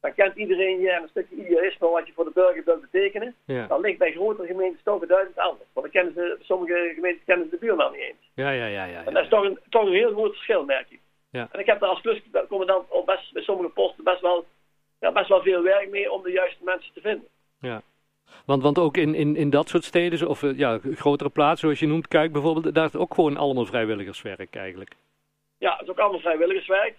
dan 0.02 0.14
kent 0.14 0.36
iedereen 0.36 0.80
je 0.80 0.92
en 0.92 1.02
een 1.02 1.08
stukje 1.10 1.36
idealisme 1.36 1.90
wat 1.90 2.08
je 2.08 2.14
voor 2.14 2.24
de 2.24 2.32
burger 2.34 2.64
wilt 2.66 2.82
betekenen. 2.82 3.36
Ja. 3.46 3.68
Dan 3.68 3.82
ligt 3.82 3.98
bij 3.98 4.12
grotere 4.12 4.48
gemeentes 4.48 4.84
toch 4.84 5.06
duidelijk 5.06 5.38
anders. 5.38 5.70
Want 5.74 5.86
dan 5.86 5.96
kennen 5.96 6.14
ze, 6.14 6.38
sommige 6.42 6.92
gemeentes 6.96 7.24
kennen 7.26 7.46
ze 7.46 7.52
de 7.52 7.66
buurman 7.66 7.92
niet 7.92 8.02
eens. 8.02 8.32
Ja, 8.34 8.52
ja, 8.52 8.66
ja. 8.66 8.84
ja. 8.86 9.06
En 9.06 9.14
dat 9.14 9.24
is 9.24 9.30
toch 9.30 9.44
een, 9.44 9.60
toch 9.70 9.86
een 9.86 9.94
heel 9.94 10.12
groot 10.12 10.34
verschil, 10.34 10.66
merk 10.66 10.90
ik. 10.90 11.00
Ja. 11.30 11.48
En 11.52 11.60
ik 11.60 11.66
heb 11.66 11.80
daar 11.80 11.90
als 11.90 12.02
kluscommandant 12.02 12.92
al 12.92 13.04
best 13.04 13.34
bij 13.34 13.44
sommige 13.44 13.70
posten 13.70 14.04
best 14.04 14.22
wel, 14.22 14.46
ja, 15.00 15.12
best 15.12 15.28
wel 15.30 15.42
veel 15.42 15.64
werk 15.64 15.90
mee 15.90 16.12
om 16.12 16.24
de 16.24 16.32
juiste 16.32 16.64
mensen 16.64 16.94
te 16.94 17.02
vinden. 17.02 17.28
Ja. 17.60 17.82
Want, 18.46 18.64
want 18.64 18.80
ook 18.80 18.98
in, 18.98 19.16
in, 19.16 19.36
in 19.36 19.50
dat 19.50 19.70
soort 19.70 19.84
steden, 19.84 20.28
of 20.28 20.42
ja, 20.56 20.80
grotere 20.84 21.30
plaatsen 21.30 21.60
zoals 21.60 21.80
je 21.80 21.88
noemt, 21.88 22.08
Kuik 22.08 22.32
bijvoorbeeld, 22.32 22.76
daar 22.76 22.86
is 22.86 22.92
het 22.92 23.02
ook 23.02 23.14
gewoon 23.14 23.38
allemaal 23.38 23.66
vrijwilligerswerk 23.66 24.56
eigenlijk. 24.56 24.96
Ja, 25.58 25.72
het 25.72 25.82
is 25.82 25.90
ook 25.90 26.00
allemaal 26.00 26.20
vrijwilligerswerk. 26.20 26.96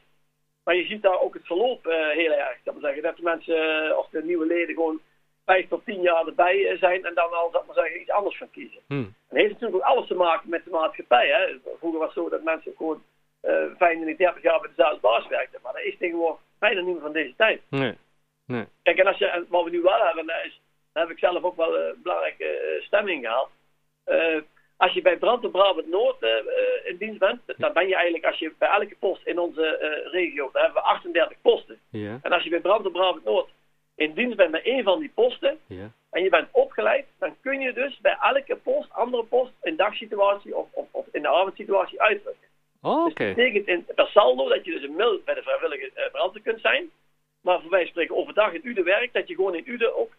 Maar 0.69 0.77
je 0.77 0.87
ziet 0.87 1.03
daar 1.03 1.21
ook 1.21 1.35
het 1.35 1.47
verloop 1.47 1.87
uh, 1.87 2.09
heel 2.09 2.33
erg. 2.33 2.57
Dat, 2.65 2.75
zeggen, 2.81 3.03
dat 3.03 3.17
de 3.17 3.23
mensen, 3.23 3.87
uh, 3.89 3.99
of 3.99 4.09
de 4.09 4.25
nieuwe 4.25 4.47
leden, 4.47 4.75
gewoon 4.75 5.01
vijf 5.45 5.69
tot 5.69 5.85
tien 5.85 6.01
jaar 6.01 6.27
erbij 6.27 6.57
uh, 6.57 6.79
zijn 6.79 7.05
en 7.05 7.15
dan 7.15 7.33
al, 7.33 7.51
dat 7.51 7.67
maar 7.67 7.75
zeggen, 7.75 8.01
iets 8.01 8.11
anders 8.11 8.37
gaan 8.37 8.51
kiezen. 8.51 8.81
Hmm. 8.87 8.99
En 8.99 9.15
dat 9.29 9.39
heeft 9.39 9.53
natuurlijk 9.53 9.83
ook 9.83 9.91
alles 9.91 10.07
te 10.07 10.15
maken 10.15 10.49
met 10.51 10.65
de 10.65 10.71
maatschappij. 10.71 11.29
Hè. 11.29 11.59
Vroeger 11.79 12.01
was 12.01 12.15
het 12.15 12.25
zo 12.25 12.29
dat 12.29 12.43
mensen 12.43 12.73
gewoon 12.77 13.03
35 13.77 14.43
jaar 14.43 14.61
bij 14.61 14.71
dezelfde 14.77 15.01
baas 15.01 15.27
werkten. 15.29 15.61
Maar 15.63 15.73
dat 15.73 15.83
is 15.83 15.99
tegenwoordig 15.99 16.41
bijna 16.59 16.81
niet 16.81 16.93
meer 16.93 17.03
van 17.03 17.13
deze 17.13 17.35
tijd. 17.37 17.61
Nee. 17.71 17.95
nee. 18.47 18.65
Kijk, 18.83 18.99
en 18.99 19.07
als 19.07 19.19
je, 19.19 19.45
wat 19.49 19.65
we 19.65 19.71
nu 19.71 19.81
wel 19.81 20.05
hebben, 20.05 20.27
is, 20.45 20.61
daar 20.99 21.07
heb 21.07 21.17
ik 21.17 21.25
zelf 21.25 21.43
ook 21.43 21.57
wel 21.57 21.79
een 21.79 22.01
belangrijke 22.03 22.81
stemming 22.87 23.25
gehaald. 23.25 23.51
als 24.77 24.93
je 24.93 25.03
bij 25.03 25.17
Brand 25.17 25.45
en 25.45 25.51
Brabant 25.51 25.89
Noord 25.89 26.17
in 26.85 26.97
dienst 26.97 27.19
bent, 27.19 27.41
dan 27.57 27.73
ben 27.73 27.89
je 27.89 27.95
eigenlijk, 27.95 28.25
als 28.25 28.39
je 28.39 28.53
bij 28.59 28.69
elke 28.69 28.97
post 28.99 29.27
in 29.27 29.39
onze 29.39 29.67
regio, 30.13 30.51
daar 30.53 30.65
hebben 30.65 30.83
we 30.83 30.89
38 30.89 31.41
posten. 31.43 31.79
Ja. 31.91 32.19
En 32.23 32.33
als 32.33 32.43
je 32.43 32.51
bij 32.51 32.61
Brand 32.61 32.85
en 32.85 32.93
Brabant 32.93 33.25
Noord 33.25 33.49
in 33.95 34.13
dienst 34.13 34.37
bent 34.37 34.51
bij 34.51 34.63
één 34.63 34.85
van 34.85 35.01
die 35.01 35.11
posten, 35.15 35.59
ja. 35.67 35.91
en 36.11 36.23
je 36.23 36.29
bent 36.29 36.49
opgeleid, 36.53 37.07
dan 37.19 37.37
kun 37.41 37.61
je 37.61 37.73
dus 37.73 37.99
bij 38.01 38.17
elke 38.21 38.57
post, 38.57 38.93
andere 38.93 39.25
post, 39.25 39.53
in 39.63 39.77
dagsituatie 39.77 40.57
of, 40.57 40.69
of, 40.73 40.87
of 40.91 41.07
in 41.13 41.23
de 41.23 41.29
avondsituatie 41.29 42.01
uitdrukken. 42.01 42.49
Oh. 42.83 42.91
Okay. 42.91 43.05
Dus 43.05 43.15
dat 43.15 43.35
betekent 43.35 43.67
in, 43.67 43.95
per 43.95 44.07
saldo 44.07 44.49
dat 44.49 44.65
je 44.65 44.71
dus 44.71 44.83
een 44.83 44.97
mil 44.97 45.21
bij 45.25 45.35
de 45.35 45.43
vrijwillige 45.43 46.11
brandweer 46.13 46.43
kunt 46.43 46.61
zijn, 46.61 46.91
maar 47.41 47.61
voor 47.61 47.71
wij 47.71 47.87
spreken 47.87 48.17
overdag 48.17 48.53
in 48.53 48.61
Ude 48.65 48.83
werk, 48.83 49.13
dat 49.13 49.29
je 49.29 49.35
gewoon 49.35 49.55
in 49.55 49.69
Ude 49.69 49.95
ook 49.97 50.13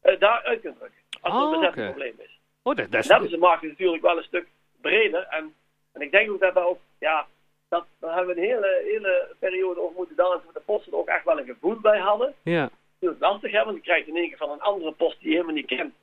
daar 0.00 0.42
uit 0.42 0.60
kunt 0.60 0.78
drukken. 0.78 1.00
Als 1.20 1.34
er 1.34 1.40
oh, 1.40 1.44
een 1.44 1.50
bezetting 1.50 1.86
okay. 1.86 1.90
probleem 1.90 2.14
is. 2.18 2.40
Oh, 2.62 2.76
dat, 2.76 2.90
dat 2.90 3.00
is... 3.00 3.06
Dat 3.06 3.24
is 3.24 3.30
de 3.30 3.38
markt 3.38 3.62
natuurlijk 3.62 4.02
wel 4.02 4.16
een 4.16 4.22
stuk 4.22 4.46
breder. 4.80 5.26
En, 5.30 5.54
en 5.92 6.00
ik 6.00 6.10
denk 6.10 6.30
ook 6.30 6.40
dat 6.40 6.52
we 6.52 6.60
ook, 6.60 6.78
ja, 6.98 7.26
dat, 7.68 7.84
daar 8.00 8.16
hebben 8.16 8.34
we 8.34 8.40
een 8.40 8.48
hele, 8.48 8.82
hele 8.84 9.34
periode 9.38 9.80
over 9.80 9.96
moeten 9.96 10.16
dansen. 10.16 10.44
Dat 10.44 10.54
de 10.54 10.60
posten 10.60 10.92
er 10.92 10.98
ook 10.98 11.08
echt 11.08 11.24
wel 11.24 11.38
een 11.38 11.44
gevoel 11.44 11.80
bij 11.80 11.98
hadden. 11.98 12.34
Ja. 12.42 12.70
Dat 12.98 13.14
is 13.14 13.20
lastig, 13.20 13.52
hè, 13.52 13.64
want 13.64 13.76
je 13.76 13.82
krijgt 13.82 14.08
in 14.08 14.16
één 14.16 14.28
keer 14.28 14.36
van 14.36 14.50
een 14.50 14.60
andere 14.60 14.92
post 14.92 15.18
die 15.18 15.28
je 15.28 15.34
helemaal 15.34 15.54
niet 15.54 15.66
kent. 15.66 15.94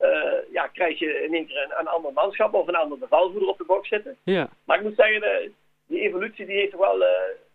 Uh, 0.00 0.52
ja, 0.52 0.66
krijg 0.66 0.98
je 0.98 1.22
in 1.22 1.34
één 1.34 1.46
keer 1.46 1.62
een, 1.62 1.78
een 1.78 1.88
ander 1.88 2.12
manschap 2.12 2.54
of 2.54 2.68
een 2.68 2.74
ander 2.74 2.98
bevelvoerder 2.98 3.48
op 3.48 3.58
de 3.58 3.64
box 3.64 3.88
zitten. 3.88 4.16
Ja. 4.24 4.48
Maar 4.64 4.76
ik 4.76 4.82
moet 4.82 4.96
zeggen, 4.96 5.20
de, 5.20 5.50
die 5.86 6.00
evolutie 6.00 6.46
die 6.46 6.56
heeft 6.56 6.70
toch 6.70 6.80
wel, 6.80 7.00
uh, 7.00 7.08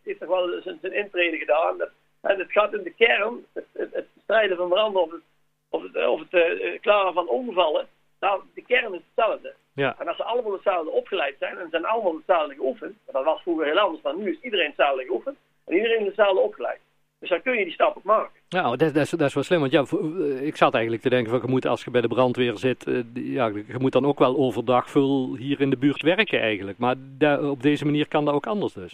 heeft 0.04 0.20
toch 0.20 0.30
wel 0.30 0.62
zijn, 0.62 0.78
zijn 0.82 0.94
intrede 0.94 1.38
gedaan. 1.38 1.82
En 2.22 2.40
het 2.40 2.52
gaat 2.52 2.74
in 2.74 2.84
de 2.84 2.94
kern, 2.94 3.46
het, 3.54 3.66
het, 3.72 3.94
het 3.94 4.08
strijden 4.24 4.58
van 4.58 4.70
branden 4.70 5.02
of 5.02 5.12
het, 5.12 5.22
of 5.70 5.82
het, 5.84 6.08
of 6.08 6.20
het 6.20 6.34
uh, 6.34 6.80
klaren 6.82 7.14
van 7.14 7.28
ongevallen. 7.28 7.88
Nou, 8.20 8.42
de 8.54 8.62
kern 8.62 8.94
is 8.94 9.02
hetzelfde. 9.14 9.54
Ja. 9.74 9.96
En 10.00 10.08
als 10.08 10.18
ze 10.18 10.24
allemaal 10.24 10.52
hetzelfde 10.52 10.90
opgeleid 10.90 11.36
zijn 11.40 11.58
en 11.58 11.68
zijn 11.70 11.86
allemaal 11.86 12.16
hetzelfde 12.16 12.56
geoefend, 12.56 12.98
dat 13.12 13.24
was 13.24 13.42
vroeger 13.42 13.66
heel 13.66 13.80
anders 13.80 14.02
dan 14.02 14.18
nu 14.18 14.32
is 14.32 14.40
iedereen 14.42 14.68
hetzelfde 14.68 15.06
geoefend 15.06 15.38
en 15.66 15.76
iedereen 15.76 16.00
is 16.00 16.06
hetzelfde 16.06 16.40
opgeleid. 16.40 16.80
Dus 17.20 17.30
dan 17.30 17.42
kun 17.42 17.58
je 17.58 17.64
die 17.64 17.74
stap 17.74 17.98
ook 17.98 18.04
maken. 18.04 18.40
Nou, 18.50 18.78
dat, 18.78 18.94
dat, 18.94 19.04
is, 19.04 19.10
dat 19.10 19.28
is 19.28 19.34
wel 19.34 19.44
slim. 19.44 19.60
Want 19.60 19.72
ja, 19.72 19.86
ik 20.42 20.56
zat 20.56 20.74
eigenlijk 20.74 21.04
te 21.04 21.10
denken 21.10 21.32
van 21.32 21.42
je 21.42 21.48
moet 21.48 21.66
als 21.66 21.84
je 21.84 21.92
bij 21.92 22.02
de 22.02 22.08
brandweer 22.08 22.58
zit, 22.58 22.84
ja, 23.14 23.48
je 23.48 23.76
moet 23.78 23.92
dan 23.92 24.06
ook 24.06 24.20
wel 24.20 24.38
overdag 24.38 24.90
veel 24.90 25.36
hier 25.36 25.62
in 25.62 25.70
de 25.70 25.78
buurt 25.78 26.02
werken 26.02 26.40
eigenlijk. 26.40 26.78
Maar 26.78 26.96
daar, 26.98 27.44
op 27.44 27.62
deze 27.62 27.86
manier 27.86 28.08
kan 28.08 28.26
dat 28.26 28.34
ook 28.34 28.48
anders 28.48 28.74
dus. 28.74 28.94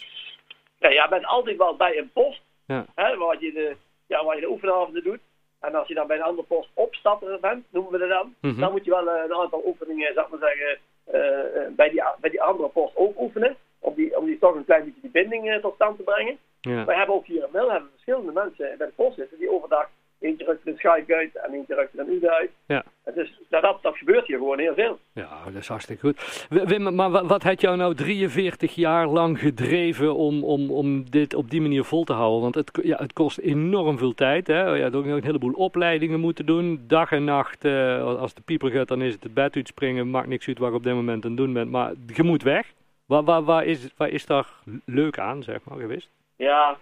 Ja, 0.78 0.88
je 0.88 1.06
bent 1.10 1.26
altijd 1.26 1.56
wel 1.56 1.76
bij 1.76 1.98
een 1.98 2.10
post, 2.12 2.40
ja. 2.66 2.86
hè, 2.94 3.16
waar, 3.16 3.36
je 3.40 3.52
de, 3.52 3.76
ja, 4.06 4.24
waar 4.24 4.34
je 4.34 4.40
de 4.40 4.50
oefenavonden 4.50 5.02
doet. 5.02 5.20
En 5.60 5.74
als 5.74 5.88
je 5.88 5.94
dan 5.94 6.06
bij 6.06 6.16
een 6.16 6.22
andere 6.22 6.46
post 6.46 6.68
opstapper 6.74 7.40
bent, 7.40 7.64
noemen 7.70 7.92
we 7.92 7.98
dat 7.98 8.08
dan, 8.08 8.34
mm 8.40 8.50
-hmm. 8.50 8.60
dan 8.60 8.72
moet 8.72 8.84
je 8.84 8.90
wel 8.90 9.06
uh, 9.06 9.22
een 9.24 9.34
aantal 9.34 9.62
oefeningen, 9.66 10.14
zeg 10.14 10.28
maar 10.28 10.38
zeggen, 10.40 10.78
uh, 11.06 11.74
bij, 11.76 11.90
die, 11.90 12.02
bij 12.20 12.30
die 12.30 12.42
andere 12.42 12.68
post 12.68 12.96
ook 12.96 13.20
oefenen. 13.20 13.56
Om 13.78 13.94
die, 13.94 14.18
om 14.18 14.24
die 14.26 14.38
toch 14.38 14.54
een 14.54 14.64
klein 14.64 14.84
beetje 14.84 15.00
die 15.00 15.10
binding 15.10 15.60
tot 15.60 15.74
stand 15.74 15.96
te 15.96 16.02
brengen. 16.02 16.38
Ja. 16.60 16.84
Wij 16.84 16.96
hebben 16.96 17.14
ook 17.14 17.26
hier 17.26 17.42
in 17.44 17.48
Mil 17.52 17.70
hebben 17.70 17.90
verschillende 17.90 18.32
mensen 18.32 18.74
bij 18.78 18.86
de 18.86 18.92
post 18.96 19.16
zitten 19.16 19.38
die 19.38 19.50
overdag 19.50 19.88
eentje 20.20 20.44
rukt 20.44 20.66
een 20.66 20.76
schuik 20.76 21.12
uit 21.12 21.36
en 21.36 21.52
eentje 21.52 21.74
rukt 21.74 21.98
er 21.98 22.00
een 22.00 22.12
uur 22.12 22.30
uit. 22.30 22.50
Ja. 22.66 22.84
Dus 23.14 23.40
dat, 23.48 23.62
dat, 23.62 23.82
dat 23.82 23.96
gebeurt 23.96 24.26
hier 24.26 24.36
gewoon 24.36 24.58
heel 24.58 24.74
veel. 24.74 24.98
Ja, 25.12 25.44
dat 25.44 25.54
is 25.54 25.68
hartstikke 25.68 26.06
goed. 26.06 26.46
Wim, 26.48 26.94
maar 26.94 27.10
wat, 27.10 27.26
wat 27.26 27.42
had 27.42 27.60
jou 27.60 27.76
nou 27.76 27.94
43 27.94 28.74
jaar 28.74 29.06
lang 29.06 29.38
gedreven 29.38 30.14
om, 30.14 30.44
om, 30.44 30.70
om 30.70 31.10
dit 31.10 31.34
op 31.34 31.50
die 31.50 31.60
manier 31.60 31.84
vol 31.84 32.04
te 32.04 32.12
houden? 32.12 32.40
Want 32.40 32.54
het, 32.54 32.78
ja, 32.82 32.96
het 32.96 33.12
kost 33.12 33.38
enorm 33.38 33.98
veel 33.98 34.14
tijd. 34.14 34.46
Hè? 34.46 34.62
Je 34.62 34.82
had 34.82 34.94
ook 34.94 35.04
nog 35.04 35.16
een 35.16 35.24
heleboel 35.24 35.52
opleidingen 35.52 36.20
moeten 36.20 36.46
doen. 36.46 36.84
Dag 36.86 37.12
en 37.12 37.24
nacht, 37.24 37.64
uh, 37.64 38.04
als 38.04 38.34
de 38.34 38.42
pieper 38.42 38.70
gaat, 38.70 38.88
dan 38.88 39.02
is 39.02 39.12
het 39.12 39.22
het 39.22 39.34
bed 39.34 39.56
uitspringen. 39.56 40.10
Maakt 40.10 40.28
niks 40.28 40.48
uit 40.48 40.58
wat 40.58 40.70
je 40.70 40.76
op 40.76 40.84
dit 40.84 40.94
moment 40.94 41.24
aan 41.24 41.30
het 41.30 41.38
doen 41.38 41.52
bent. 41.52 41.70
Maar 41.70 41.92
je 42.14 42.22
moet 42.22 42.42
weg. 42.42 42.72
Waar, 43.06 43.24
waar, 43.24 43.42
waar, 43.42 43.64
is, 43.64 43.88
waar 43.96 44.08
is 44.08 44.26
daar 44.26 44.46
leuk 44.84 45.18
aan, 45.18 45.42
zeg 45.42 45.64
maar, 45.64 45.78
geweest? 45.78 46.10
Ja, 46.36 46.76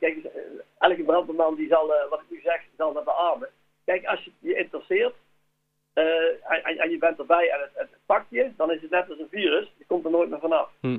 kijk, 0.00 0.16
elke 0.78 1.02
brandweerman 1.02 1.54
die 1.54 1.68
zal, 1.68 1.90
uh, 1.90 2.10
wat 2.10 2.20
ik 2.20 2.30
nu 2.30 2.40
zeg, 2.40 2.60
zal 2.76 2.92
dat 2.92 3.04
beamen. 3.04 3.48
Kijk, 3.84 4.06
als 4.06 4.24
je 4.24 4.30
je 4.38 4.54
interesseert 4.54 5.14
uh, 5.94 6.50
en, 6.66 6.78
en, 6.78 6.90
je 6.90 6.98
bent 6.98 7.18
erbij 7.18 7.50
en 7.50 7.60
het, 7.60 7.70
het, 7.74 7.88
pakt 8.06 8.26
je, 8.28 8.50
dan 8.56 8.70
is 8.70 8.82
het 8.82 8.90
net 8.90 9.08
als 9.10 9.18
een 9.18 9.28
virus. 9.30 9.72
Je 9.78 9.84
komt 9.86 10.04
er 10.04 10.10
nooit 10.10 10.30
meer 10.30 10.40
vanaf. 10.40 10.70
Hm. 10.80 10.98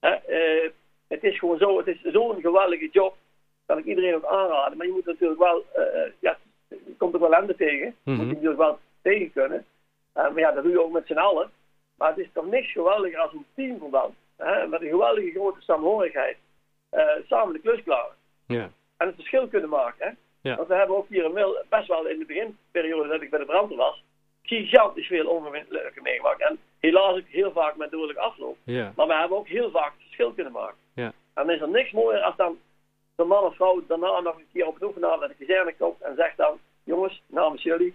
Uh, 0.00 0.70
het 1.08 1.24
is 1.24 1.38
gewoon 1.38 1.58
zo, 1.58 1.76
het 1.76 1.86
is 1.86 2.00
zo'n 2.02 2.40
geweldige 2.40 2.88
job. 2.92 3.16
Kan 3.66 3.78
ik 3.78 3.84
iedereen 3.84 4.14
ook 4.14 4.24
aanraden. 4.24 4.76
Maar 4.76 4.86
je 4.86 4.92
moet 4.92 5.04
natuurlijk 5.04 5.40
wel, 5.40 5.64
ja, 6.18 6.38
je 6.68 6.94
komt 6.98 7.14
ook 7.14 7.20
wel 7.20 7.34
ellende 7.34 7.56
tegen. 7.56 7.86
Mm 7.86 7.94
-hmm. 8.04 8.14
Moet 8.14 8.26
je 8.26 8.32
natuurlijk 8.32 8.58
wel 8.58 8.78
tegen 9.02 9.32
kunnen. 9.32 9.64
maar 10.12 10.38
ja, 10.38 10.52
dat 10.52 10.62
doe 10.62 10.72
je 10.72 10.82
ook 10.82 10.92
met 10.92 11.06
z'n 11.06 11.18
allen. 11.18 11.50
Maar 11.96 12.08
het 12.08 12.18
is 12.18 12.28
toch 12.32 12.46
niks 12.46 12.72
geweldiger 12.72 13.18
als 13.18 13.32
een 13.32 13.46
teamverband. 13.54 14.14
Hè? 14.36 14.66
Met 14.66 14.80
een 14.82 14.88
geweldige 14.88 15.30
grote 15.30 15.60
samenhorigheid. 15.60 16.36
samen 17.28 17.52
de 17.52 17.60
klus 17.60 17.82
klaren. 17.82 18.14
Ja. 18.46 18.70
En 19.02 19.08
het 19.08 19.16
verschil 19.16 19.48
kunnen 19.48 19.68
maken. 19.68 20.06
Hè? 20.06 20.12
Ja. 20.48 20.56
Want 20.56 20.68
we 20.68 20.74
hebben 20.74 20.96
ook 20.96 21.08
hier 21.08 21.24
in 21.24 21.32
Mil 21.32 21.64
best 21.68 21.88
wel 21.88 22.06
in 22.06 22.18
de 22.18 22.24
beginperiode 22.24 23.08
dat 23.08 23.22
ik 23.22 23.30
bij 23.30 23.38
de 23.38 23.44
brandweer 23.44 23.78
was, 23.78 24.02
gigantisch 24.42 25.06
veel 25.06 25.26
ongelukken 25.26 26.02
meegemaakt. 26.02 26.40
En 26.40 26.58
helaas 26.80 27.16
ook 27.16 27.28
heel 27.28 27.52
vaak 27.52 27.76
met 27.76 27.90
dodelijk 27.90 28.18
afloop. 28.18 28.56
Ja. 28.64 28.92
Maar 28.96 29.06
we 29.06 29.14
hebben 29.14 29.38
ook 29.38 29.48
heel 29.48 29.70
vaak 29.70 29.92
het 29.92 30.02
verschil 30.02 30.32
kunnen 30.32 30.52
maken. 30.52 30.76
Ja. 30.94 31.12
En 31.34 31.46
dan 31.46 31.50
is 31.50 31.60
er 31.60 31.68
niks 31.68 31.90
mooier 31.90 32.20
als 32.20 32.36
dan 32.36 32.58
de 33.16 33.24
man 33.24 33.44
of 33.44 33.56
vrouw 33.56 33.82
daarna 33.86 34.20
nog 34.20 34.36
een 34.36 34.48
keer 34.52 34.66
op 34.66 34.80
een 34.80 34.86
oefenavond 34.86 35.20
naar 35.20 35.28
de 35.28 35.44
kazerne 35.44 35.74
komt 35.78 36.00
en 36.00 36.14
zegt 36.16 36.36
dan, 36.36 36.58
jongens, 36.84 37.22
namens 37.26 37.62
jullie, 37.62 37.94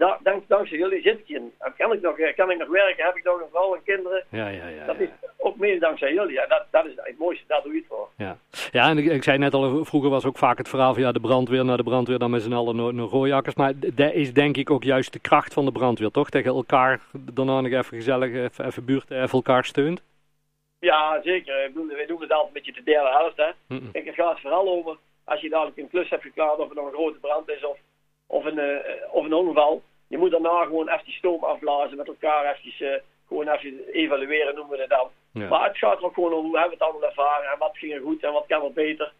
da, 0.00 0.18
dank, 0.22 0.48
dankzij 0.48 0.78
jullie 0.78 1.02
zit 1.02 1.18
ik 1.18 1.26
hier. 1.26 1.42
Kan 1.76 1.92
ik, 1.92 2.00
nog, 2.00 2.18
eh, 2.18 2.36
kan 2.36 2.50
ik 2.50 2.58
nog 2.58 2.68
werken? 2.68 3.04
Heb 3.04 3.16
ik 3.16 3.24
nog 3.24 3.40
een 3.40 3.48
vrouw 3.50 3.74
en 3.74 3.82
kinderen? 3.84 4.24
Ja, 4.28 4.48
ja, 4.48 4.68
ja. 4.68 4.86
Dat 4.86 5.00
is 5.00 5.08
ook 5.36 5.56
mede 5.56 5.78
dankzij 5.78 6.12
jullie. 6.12 6.32
Ja, 6.32 6.46
dat, 6.46 6.64
dat 6.70 6.86
is 6.86 6.92
het 6.96 7.18
mooiste, 7.18 7.44
daar 7.46 7.62
doe 7.62 7.72
je 7.72 7.78
het 7.78 7.86
voor. 7.88 8.08
Ja, 8.16 8.36
ja 8.70 8.88
en 8.88 8.98
ik, 8.98 9.04
ik 9.04 9.22
zei 9.22 9.38
net 9.38 9.54
al, 9.54 9.84
vroeger 9.84 10.10
was 10.10 10.24
ook 10.24 10.38
vaak 10.38 10.58
het 10.58 10.68
verhaal 10.68 10.92
van 10.94 11.02
ja, 11.02 11.12
de 11.12 11.20
brandweer 11.20 11.64
naar 11.64 11.76
de 11.76 11.82
brandweer, 11.82 12.18
dan 12.18 12.30
met 12.30 12.42
z'n 12.42 12.52
allen 12.52 12.76
naar, 12.76 12.94
naar 12.94 13.06
rooijakkers. 13.06 13.54
Maar 13.54 13.72
dat 13.94 14.12
is 14.12 14.32
denk 14.32 14.56
ik 14.56 14.70
ook 14.70 14.82
juist 14.82 15.12
de 15.12 15.18
kracht 15.18 15.52
van 15.52 15.64
de 15.64 15.72
brandweer, 15.72 16.10
toch? 16.10 16.30
Tegen 16.30 16.54
elkaar 16.54 17.00
daarna 17.12 17.60
nog 17.60 17.72
even 17.72 17.96
gezellig, 17.96 18.34
even, 18.34 18.66
even 18.66 18.84
buurt, 18.84 19.10
even 19.10 19.30
elkaar 19.30 19.64
steunt. 19.64 20.02
Ja, 20.78 21.20
zeker. 21.22 21.64
Ik 21.64 21.74
bedoel, 21.74 21.96
wij 21.96 22.06
doen 22.06 22.20
het 22.20 22.32
altijd 22.32 22.46
een 22.46 22.52
beetje 22.52 22.82
de 22.82 22.90
derde 22.90 23.08
helft. 23.08 23.36
Hè. 23.36 23.78
Kijk, 23.92 24.06
het 24.06 24.14
gaat 24.14 24.40
vooral 24.40 24.68
over 24.68 24.96
als 25.24 25.40
je 25.40 25.48
dadelijk 25.48 25.76
een 25.76 25.88
klus 25.88 26.10
hebt 26.10 26.22
geklaard 26.22 26.58
of 26.58 26.68
er 26.68 26.74
nog 26.74 26.86
een 26.86 26.92
grote 26.92 27.18
brand 27.18 27.48
is 27.48 27.64
of, 27.64 27.78
of, 28.26 28.44
een, 28.44 28.58
eh, 28.58 29.12
of 29.12 29.24
een 29.24 29.34
ongeval. 29.34 29.82
Je 30.10 30.18
moet 30.18 30.30
daarna 30.30 30.64
gewoon 30.64 30.88
even 30.88 31.04
die 31.04 31.14
stoom 31.14 31.44
afblazen 31.44 31.96
met 31.96 32.06
elkaar, 32.06 32.58
even, 32.64 32.92
eh, 32.92 33.00
gewoon 33.28 33.48
even 33.48 33.88
evalueren 33.92 34.54
noemen 34.54 34.76
we 34.76 34.80
het 34.80 34.90
dan. 34.90 35.10
Ja. 35.32 35.48
Maar 35.48 35.68
het 35.68 35.78
gaat 35.78 35.98
er 35.98 36.04
ook 36.04 36.14
gewoon 36.14 36.32
om 36.32 36.44
hoe 36.44 36.58
hebben 36.58 36.78
we 36.78 36.84
het 36.84 36.92
allemaal 36.92 37.08
ervaren 37.08 37.52
en 37.52 37.58
wat 37.58 37.78
ging 37.78 37.92
er 37.92 38.00
goed 38.00 38.22
en 38.22 38.32
wat 38.32 38.46
kan 38.46 38.64
er 38.64 38.72
beter. 38.72 39.12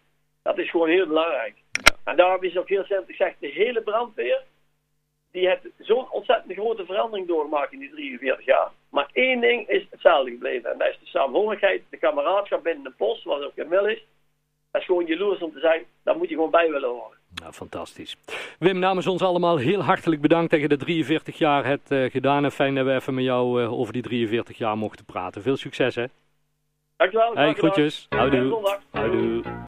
Dat 0.43 0.57
is 0.57 0.69
gewoon 0.69 0.89
heel 0.89 1.07
belangrijk. 1.07 1.55
En 2.03 2.15
daarom 2.15 2.43
is 2.43 2.53
het 2.53 2.61
ook 2.61 2.69
heel 2.69 2.83
simpel 2.83 3.05
gezegd, 3.05 3.35
de 3.39 3.47
hele 3.47 3.81
brandweer, 3.81 4.43
die 5.31 5.47
heeft 5.47 5.67
zo'n 5.79 6.11
ontzettend 6.11 6.53
grote 6.53 6.85
verandering 6.85 7.27
doorgemaakt 7.27 7.73
in 7.73 7.79
die 7.79 7.91
43 7.91 8.45
jaar. 8.45 8.71
Maar 8.89 9.09
één 9.13 9.41
ding 9.41 9.67
is 9.67 9.87
hetzelfde 9.89 10.31
gebleven 10.31 10.71
en 10.71 10.77
dat 10.77 10.87
is 10.87 10.99
de 10.99 11.05
saamhorigheid, 11.05 11.83
de 11.89 11.97
kameraadschap 11.97 12.63
binnen 12.63 12.83
de 12.83 12.93
post, 12.97 13.23
wat 13.23 13.43
ook 13.43 13.55
Camille 13.55 13.91
is. 13.91 14.05
Dat 14.71 14.81
is 14.81 14.87
gewoon 14.87 15.05
jaloers 15.05 15.41
om 15.41 15.53
te 15.53 15.59
zijn, 15.59 15.85
daar 16.03 16.17
moet 16.17 16.29
je 16.29 16.35
gewoon 16.35 16.51
bij 16.51 16.71
willen 16.71 16.89
horen. 16.89 17.17
Nou, 17.41 17.53
fantastisch. 17.53 18.17
Wim, 18.59 18.79
namens 18.79 19.07
ons 19.07 19.21
allemaal 19.21 19.57
heel 19.57 19.81
hartelijk 19.81 20.21
bedankt 20.21 20.51
dat 20.51 20.59
je 20.59 20.67
de 20.67 20.77
43 20.77 21.37
jaar 21.37 21.65
hebt 21.65 21.91
eh, 21.91 22.11
gedaan. 22.11 22.43
En 22.43 22.51
fijn 22.51 22.75
dat 22.75 22.85
we 22.85 22.93
even 22.93 23.13
met 23.13 23.23
jou 23.23 23.63
eh, 23.63 23.71
over 23.73 23.93
die 23.93 24.01
43 24.01 24.57
jaar 24.57 24.77
mochten 24.77 25.05
praten. 25.05 25.41
Veel 25.41 25.57
succes, 25.57 25.95
hè? 25.95 26.05
Dankjewel. 26.97 27.33
Hey, 27.33 27.53
groetjes. 27.53 28.05
Houdoe. 28.09 28.79
Houdoe. 28.91 29.59